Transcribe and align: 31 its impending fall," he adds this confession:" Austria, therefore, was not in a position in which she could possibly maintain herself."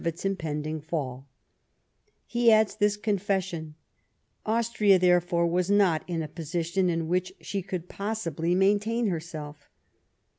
31 0.01 0.13
its 0.15 0.25
impending 0.25 0.81
fall," 0.81 1.27
he 2.25 2.51
adds 2.51 2.75
this 2.75 2.97
confession:" 2.97 3.75
Austria, 4.57 4.97
therefore, 4.97 5.45
was 5.45 5.69
not 5.69 6.01
in 6.07 6.23
a 6.23 6.27
position 6.27 6.89
in 6.89 7.07
which 7.07 7.31
she 7.39 7.61
could 7.61 7.87
possibly 7.87 8.55
maintain 8.55 9.05
herself." 9.05 9.69